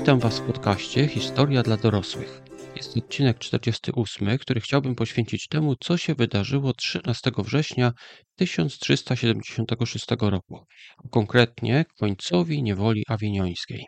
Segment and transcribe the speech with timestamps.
[0.00, 2.42] Witam Was w podcaście Historia dla dorosłych.
[2.76, 7.92] Jest odcinek 48, który chciałbym poświęcić temu, co się wydarzyło 13 września
[8.36, 10.64] 1376 roku,
[11.04, 13.86] a konkretnie końcowi niewoli awiniońskiej.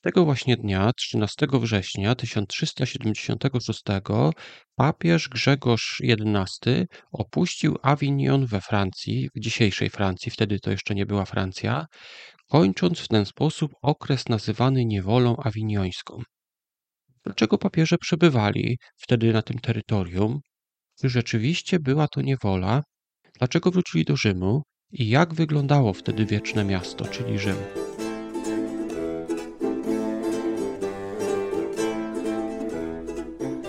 [0.00, 3.82] Tego właśnie dnia, 13 września 1376,
[4.76, 6.70] papież Grzegorz XI
[7.12, 11.86] opuścił Avignon we Francji, w dzisiejszej Francji, wtedy to jeszcze nie była Francja,
[12.52, 16.22] kończąc w ten sposób okres nazywany niewolą awiniońską.
[17.24, 20.40] Dlaczego papieże przebywali wtedy na tym terytorium?
[21.00, 22.82] Czy rzeczywiście była to niewola?
[23.38, 24.62] Dlaczego wrócili do Rzymu?
[24.90, 27.56] I jak wyglądało wtedy wieczne miasto, czyli Rzym?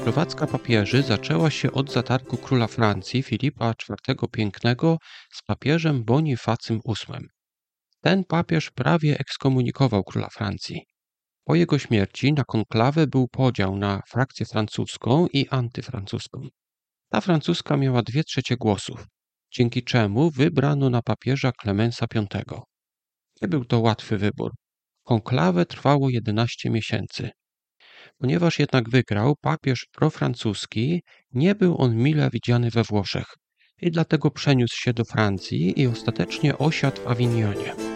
[0.04, 4.98] Prowadzka papieży zaczęła się od zatargu króla Francji Filipa IV Pięknego
[5.34, 7.43] z papieżem Bonifacym VIII.
[8.04, 10.82] Ten papież prawie ekskomunikował króla Francji.
[11.44, 16.48] Po jego śmierci na konklawę był podział na frakcję francuską i antyfrancuską.
[17.10, 19.08] Ta francuska miała dwie trzecie głosów,
[19.52, 22.26] dzięki czemu wybrano na papieża Klemensa V.
[23.42, 24.52] Nie był to łatwy wybór.
[25.04, 27.30] Konklawę trwało 11 miesięcy.
[28.18, 31.02] Ponieważ jednak wygrał papież profrancuski,
[31.32, 33.36] nie był on mile widziany we Włoszech
[33.82, 37.93] i dlatego przeniósł się do Francji i ostatecznie osiadł w Awinionie.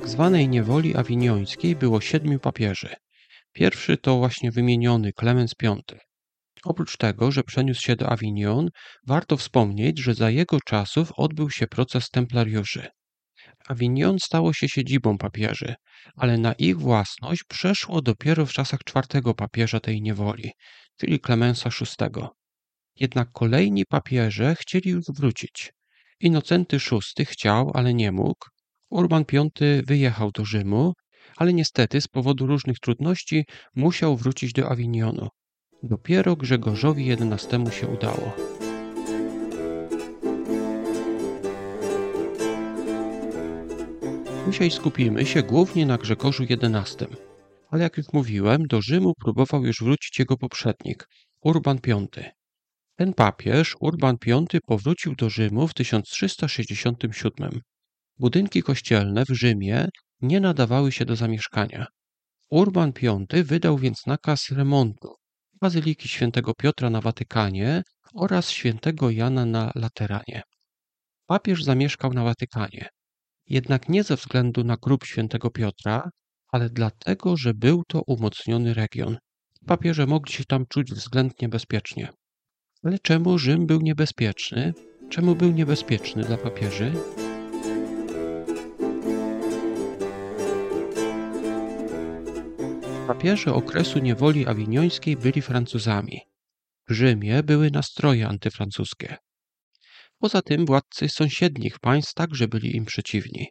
[0.00, 2.94] Tak zwanej niewoli awiniońskiej było siedmiu papieży.
[3.52, 5.76] Pierwszy to właśnie wymieniony Klemens V.
[6.64, 8.68] Oprócz tego, że przeniósł się do Avignon,
[9.06, 12.88] warto wspomnieć, że za jego czasów odbył się proces templariuszy.
[13.68, 15.74] Avignon stało się siedzibą papieży,
[16.16, 20.50] ale na ich własność przeszło dopiero w czasach czwartego papieża tej niewoli,
[20.96, 22.20] czyli Klemensa VI.
[22.96, 25.72] Jednak kolejni papieże chcieli już wrócić.
[26.20, 28.46] Inocenty VI chciał, ale nie mógł,
[28.96, 29.50] Urban V
[29.86, 30.92] wyjechał do Rzymu,
[31.36, 35.28] ale niestety z powodu różnych trudności musiał wrócić do Awinionu.
[35.82, 38.36] Dopiero Grzegorzowi XI się udało.
[44.50, 47.06] Dzisiaj skupimy się głównie na Grzegorzu XI,
[47.70, 51.08] ale jak już mówiłem, do Rzymu próbował już wrócić jego poprzednik,
[51.40, 52.06] Urban V.
[52.96, 57.60] Ten papież, Urban V, powrócił do Rzymu w 1367.
[58.18, 59.88] Budynki kościelne w Rzymie
[60.20, 61.86] nie nadawały się do zamieszkania.
[62.50, 62.92] Urban
[63.32, 65.14] V wydał więc nakaz remontu
[65.60, 67.82] Bazyliki Świętego Piotra na Watykanie
[68.14, 70.42] oraz Świętego Jana na Lateranie.
[71.26, 72.88] Papież zamieszkał na Watykanie,
[73.46, 76.10] jednak nie ze względu na grób Świętego Piotra,
[76.52, 79.18] ale dlatego, że był to umocniony region.
[79.66, 82.08] Papieże mogli się tam czuć względnie bezpiecznie.
[82.82, 84.74] Ale czemu Rzym był niebezpieczny?
[85.10, 86.92] Czemu był niebezpieczny dla papieży?
[93.06, 96.20] Papieże okresu niewoli awiniońskiej byli Francuzami.
[96.88, 99.16] W Rzymie były nastroje antyfrancuskie.
[100.18, 103.46] Poza tym władcy sąsiednich państw także byli im przeciwni.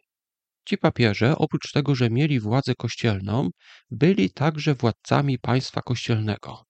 [0.64, 3.50] Ci papieże, oprócz tego, że mieli władzę kościelną,
[3.90, 6.62] byli także władcami państwa kościelnego.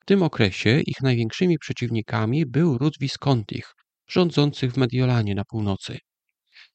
[0.00, 3.72] W tym okresie ich największymi przeciwnikami był ród Viscontich,
[4.08, 5.98] rządzących w Mediolanie na północy.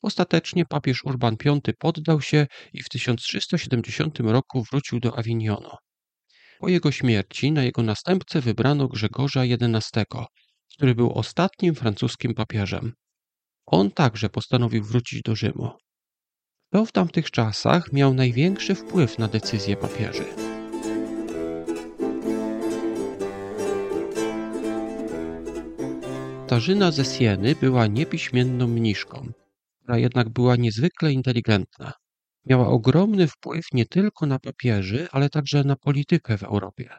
[0.02, 5.78] Ostatecznie papież Urban V poddał się i w 1370 roku wrócił do Avignono.
[6.60, 10.00] Po jego śmierci na jego następcę wybrano Grzegorza XI,
[10.76, 12.94] który był ostatnim francuskim papieżem.
[13.66, 15.72] On także postanowił wrócić do Rzymu.
[16.70, 20.26] Kto w tamtych czasach miał największy wpływ na decyzje papieży?
[26.50, 29.32] Katarzyna ze Sieny była niepiśmienną mniszką
[29.90, 31.94] która jednak była niezwykle inteligentna.
[32.46, 36.90] Miała ogromny wpływ nie tylko na papieży, ale także na politykę w Europie.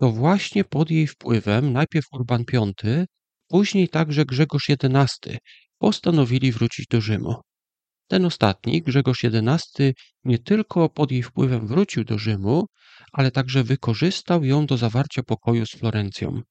[0.00, 2.44] To właśnie pod jej wpływem najpierw Urban
[2.82, 3.06] V,
[3.48, 5.38] później także Grzegorz XI
[5.78, 7.34] postanowili wrócić do Rzymu.
[8.08, 9.92] Ten ostatni, Grzegorz XI,
[10.24, 12.66] nie tylko pod jej wpływem wrócił do Rzymu,
[13.12, 16.42] ale także wykorzystał ją do zawarcia pokoju z Florencją.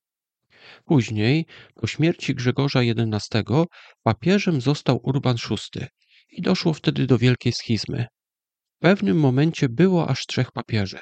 [0.86, 1.46] Później,
[1.76, 3.38] po śmierci Grzegorza XI,
[4.04, 5.86] papieżem został Urban VI
[6.30, 8.06] i doszło wtedy do wielkiej schizmy.
[8.78, 11.00] W pewnym momencie było aż trzech papieży.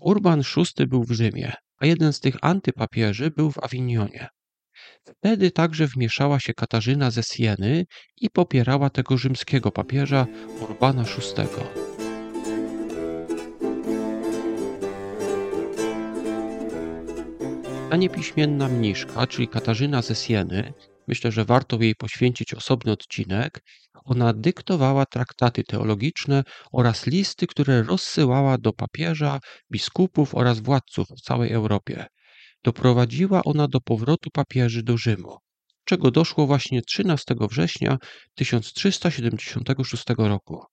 [0.00, 4.28] Urban VI był w Rzymie, a jeden z tych antypapieży był w Awinionie.
[5.04, 7.84] Wtedy także wmieszała się Katarzyna ze Sieny
[8.20, 10.26] i popierała tego rzymskiego papieża
[10.60, 11.91] Urbana VI.
[17.92, 20.72] Ta niepiśmienna mniszka, czyli Katarzyna ze Sieny,
[21.08, 23.62] Myślę, że warto jej poświęcić osobny odcinek.
[24.04, 26.42] Ona dyktowała traktaty teologiczne
[26.72, 29.40] oraz listy, które rozsyłała do papieża,
[29.72, 32.06] biskupów oraz władców w całej Europie.
[32.64, 35.36] Doprowadziła ona do powrotu papieży do Rzymu,
[35.84, 37.98] czego doszło właśnie 13 września
[38.34, 40.64] 1376 roku.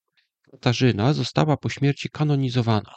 [0.52, 2.94] Katarzyna została po śmierci kanonizowana.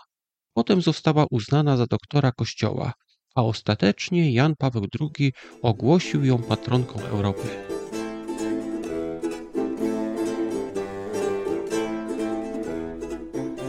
[0.54, 2.92] Potem została uznana za doktora Kościoła,
[3.34, 5.32] a ostatecznie Jan Paweł II
[5.62, 7.48] ogłosił ją patronką Europy.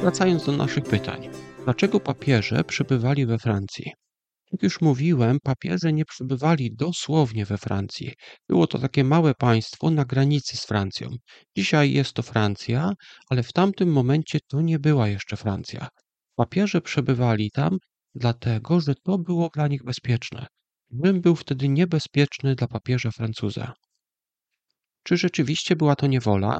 [0.01, 1.29] Wracając do naszych pytań.
[1.63, 3.91] Dlaczego papieże przybywali we Francji?
[4.51, 8.13] Jak już mówiłem, papieże nie przybywali dosłownie we Francji.
[8.49, 11.09] Było to takie małe państwo na granicy z Francją.
[11.57, 12.91] Dzisiaj jest to Francja,
[13.29, 15.87] ale w tamtym momencie to nie była jeszcze Francja.
[16.35, 17.77] Papieże przebywali tam
[18.15, 20.47] dlatego, że to było dla nich bezpieczne.
[21.03, 23.73] Rzym był wtedy niebezpieczny dla papieża Francuza.
[25.03, 26.59] Czy rzeczywiście była to niewola?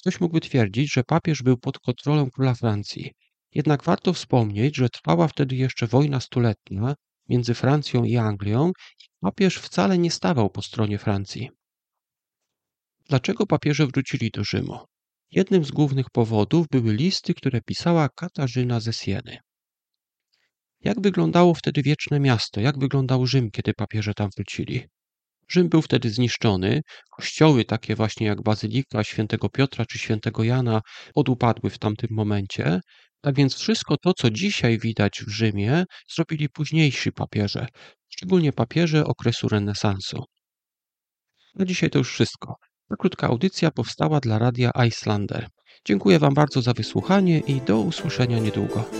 [0.00, 3.12] Ktoś mógłby twierdzić, że papież był pod kontrolą króla Francji.
[3.54, 6.94] Jednak warto wspomnieć, że trwała wtedy jeszcze wojna stuletnia
[7.28, 8.68] między Francją i Anglią
[9.00, 11.50] i papież wcale nie stawał po stronie Francji.
[13.08, 14.78] Dlaczego papieże wrócili do Rzymu?
[15.30, 19.38] Jednym z głównych powodów były listy, które pisała Katarzyna ze Sieny.
[20.84, 22.60] Jak wyglądało wtedy wieczne miasto?
[22.60, 24.86] Jak wyglądał Rzym, kiedy papieże tam wrócili?
[25.48, 26.80] Rzym był wtedy zniszczony,
[27.10, 30.80] kościoły takie właśnie jak Bazylika Świętego Piotra czy Świętego Jana
[31.14, 32.80] odupadły w tamtym momencie,
[33.20, 35.84] tak więc wszystko to, co dzisiaj widać w Rzymie,
[36.14, 37.66] zrobili późniejsi papieże,
[38.08, 40.24] szczególnie papieże okresu renesansu.
[41.54, 42.54] Na dzisiaj to już wszystko.
[42.88, 45.48] Ta krótka audycja powstała dla radia Icelander.
[45.84, 48.90] Dziękuję Wam bardzo za wysłuchanie i do usłyszenia niedługo.